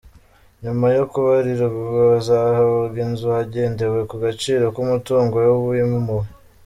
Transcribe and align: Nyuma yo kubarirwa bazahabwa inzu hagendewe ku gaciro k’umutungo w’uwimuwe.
Nyuma 0.63 0.85
yo 0.97 1.03
kubarirwa 1.11 1.65
bazahabwa 2.11 2.97
inzu 3.05 3.27
hagendewe 3.35 3.99
ku 4.09 4.15
gaciro 4.23 4.65
k’umutungo 4.75 5.35
w’uwimuwe. 5.47 6.27